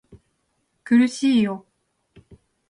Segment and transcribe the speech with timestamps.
[0.83, 1.67] 苦しいよ